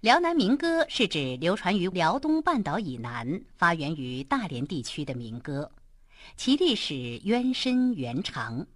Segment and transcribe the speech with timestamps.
[0.00, 5.70] 辽南民歌是指流传于辽东半岛以南、发源于大连地区的民歌，
[6.38, 8.66] 其历史渊深源长。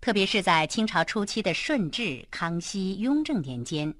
[0.00, 3.94] 特别是在清朝初期的顺治、康熙、雍正年间，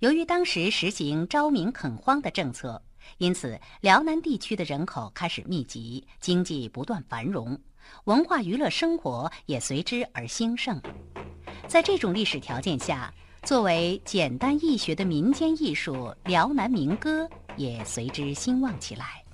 [0.00, 2.82] 由于当时实行招民垦荒的政策，
[3.18, 7.56] 因此辽南地区的人口开始密集，经济不断繁荣，
[8.06, 10.82] 文化娱乐生活也随之而兴盛。
[11.68, 13.14] 在这种历史条件下，
[13.48, 17.26] 作为简单易学的民间艺术，辽南民歌
[17.56, 19.24] 也随之兴旺起来。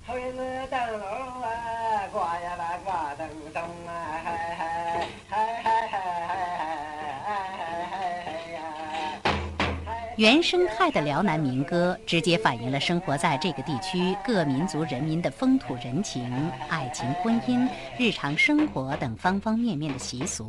[10.15, 20.47] 原生态的辽南民歌，直接反映了生活在这个地区各民族人民的风土人情、爱情、婚姻、日常生活等方方面面的习俗。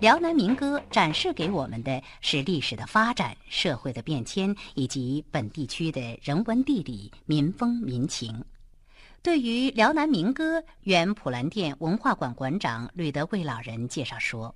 [0.00, 8.44] 辽南民歌展示给我们的是历史的发展、社会的变迁以及本地区的人文地理、民风民情。
[9.22, 14.54] 对于辽南民歌，原普兰店文化馆馆长吕德贵老人介绍说：“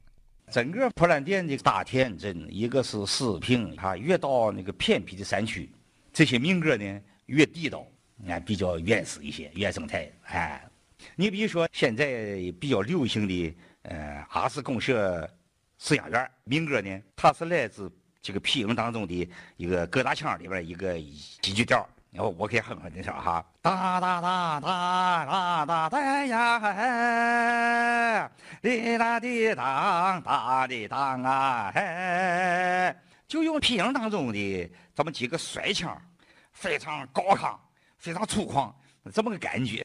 [0.50, 5.70] 整个普兰店的大田镇，一个是四平，哈，越到那个偏僻的山区，
[6.12, 7.86] 这些民歌呢越地道，
[8.28, 10.10] 啊，比较原始一些，原生态。
[10.24, 10.62] 哎，
[11.16, 13.54] 你比如说现在比较流行的。”
[13.88, 15.26] 呃，阿斯公社
[15.80, 20.92] 饲养员民歌呢，它是来自这个皮影当中的一个疙瘩腔里边一个
[21.40, 32.94] 几句调然后我可以哼哼你听哈，哒哒哒哒哒哒哒呀嘿，滴答滴当哒滴当啊嘿，
[33.26, 35.98] 就用皮影当中的这么几个甩腔，
[36.52, 37.56] 非常高亢，
[37.96, 38.70] 非常粗犷，
[39.12, 39.82] 这么个感觉。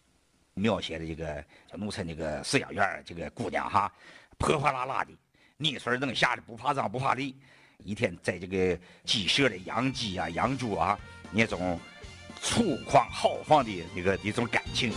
[0.54, 3.92] 描写的这个叫农村这个饲养员这个姑娘哈，
[4.38, 5.12] 泼泼辣辣的，
[5.58, 7.34] 泥水能下的不怕脏不怕累，
[7.84, 11.00] 一天在这个鸡舍里养鸡啊养猪啊，
[11.31, 11.80] 那种
[12.42, 14.92] 粗犷豪放的那个一种感情。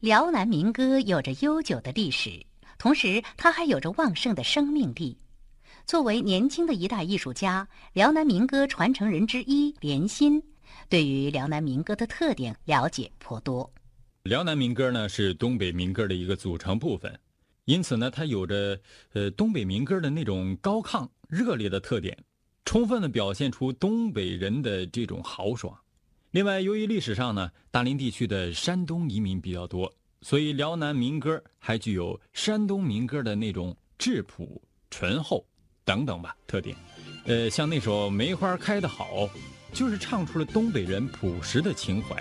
[0.00, 2.46] 辽南民歌有着悠久的历史，
[2.78, 5.18] 同时它还有着旺盛的生命力。
[5.86, 10.40] 作为年轻的一代艺术家，辽南民歌传承人之一连心，
[10.88, 13.68] 对于辽南民歌的特点了解颇多。
[14.22, 17.18] 辽南民歌呢是东北民歌的一个组成部分，
[17.64, 18.80] 因此呢它有着
[19.14, 22.16] 呃东北民歌的那种高亢热烈的特点，
[22.64, 25.76] 充分的表现出东北人的这种豪爽。
[26.32, 29.92] 另外，由于历史上呢大林地区的山东移民比较多。
[30.20, 35.46] 所以，辽南民歌还具有山东民歌的那种质朴、醇厚
[35.84, 36.76] 等等吧特点。
[37.24, 39.26] 呃，像那首《梅花开得好》，
[39.72, 42.20] 就是唱出了东北人朴实的情怀。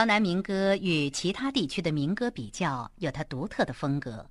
[0.00, 4.26] 辽南民歌与其他地区的民歌比较，有它独特的风格。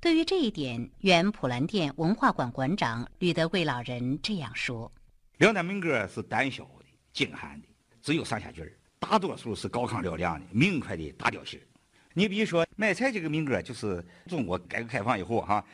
[0.00, 4.90] 对于这一点，原普兰店文化馆馆长吕德贵老人这样说
[5.38, 7.68] ：“辽南民歌是胆小的、精悍的，
[8.02, 11.60] 只有上下句儿；大多数是高亢嘹亮的、明快的大调型。
[12.14, 15.64] 你比如说《卖菜》这个民歌，就是中国改革开放以后哈，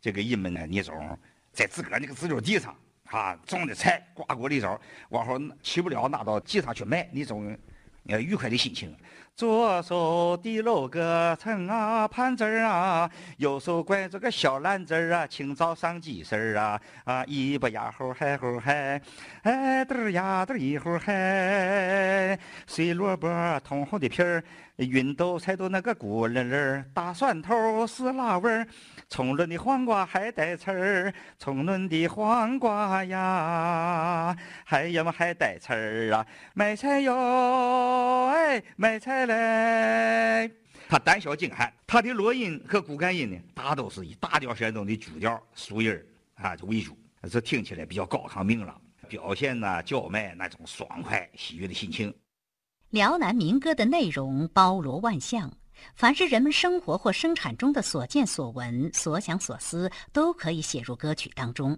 [0.00, 1.16] 这个人们呢，你总
[1.52, 4.80] 在自个儿那个自留地上啊种的菜，瓜果梨枣，
[5.10, 7.56] 往后去不了，拿到集上去卖，那种
[8.08, 8.94] 要愉快的心情。”
[9.36, 18.98] 左手提搂个秤啊，盘子儿啊，右手拐着个小篮子儿啊，清早上集市儿啊，啊，一不压猴嗨猴嗨，
[19.42, 23.28] 哎，嘚儿呀嘚儿一会嗨，碎萝卜
[23.62, 24.42] 通红的皮儿，
[24.76, 28.66] 芸豆菜都那个咕噜噜，大蒜头是辣味儿，
[29.10, 34.34] 葱嫩的黄瓜还带刺儿，葱嫩的黄瓜呀，
[34.64, 36.24] 还呀么还带刺儿啊，
[36.54, 39.25] 买菜哟，哎，买菜。
[39.26, 40.50] 来，
[40.88, 46.96] 他胆小精悍，他的落音和骨干音呢，大都是以大调弦中的主调、素音儿啊为主，
[47.30, 52.14] 这听起来比较高亢明朗，表现呢叫卖那种爽快喜悦的心情。
[52.90, 55.52] 辽南民歌的内容包罗万象，
[55.94, 61.76] 凡是人们生活或生产中的所见所闻、所想所思，都可以写入歌曲当中。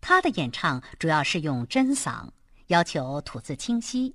[0.00, 2.28] 他的演唱主要是用真嗓，
[2.66, 4.14] 要求吐字清晰。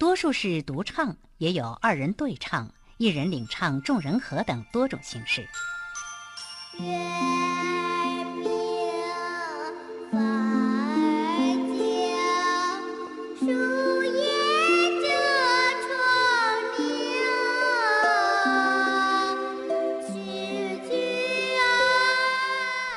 [0.00, 5.46] 多数是独唱，也有二人对唱、一人领唱、众人和等多种形式。
[6.78, 6.86] 月
[8.34, 8.48] 明
[10.10, 10.18] 反
[11.76, 11.84] 江，
[13.40, 13.44] 树
[14.02, 14.24] 叶
[15.02, 15.06] 遮
[15.84, 15.92] 窗
[16.78, 16.80] 棂。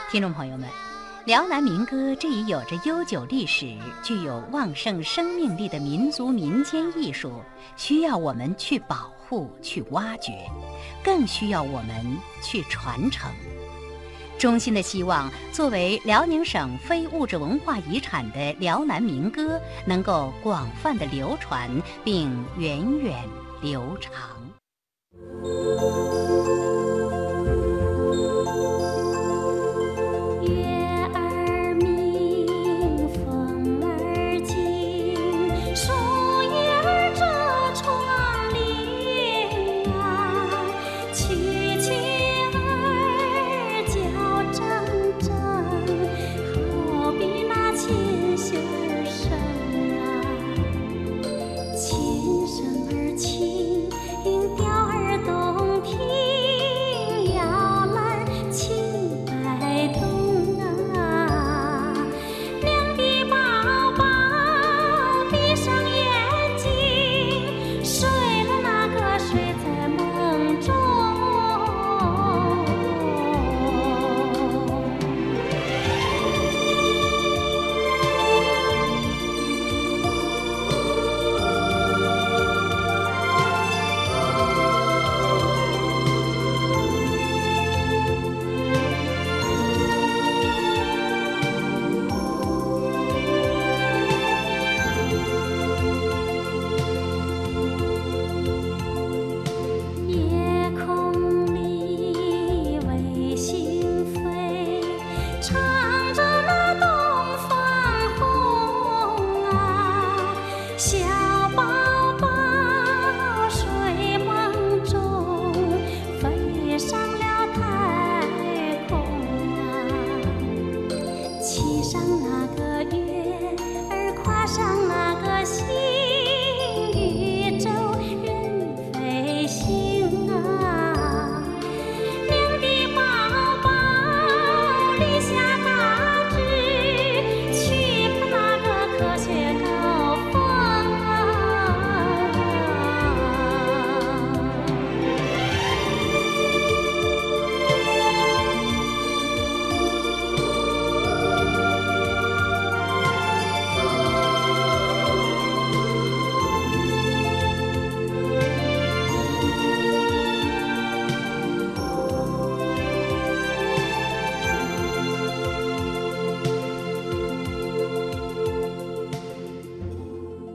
[0.10, 0.83] 听众朋友们。
[1.26, 7.42] 辽南民歌这一有着悠久历史、具有旺盛生命力的民族民间艺术，
[7.78, 10.34] 需要我们去保护、去挖掘，
[11.02, 13.32] 更需要我们去传承。
[14.38, 21.70] 衷心的希望，作为辽宁省非物质文化遗产的辽南民歌，能够广泛的流传
[22.04, 23.24] 并源远
[23.62, 24.43] 流长。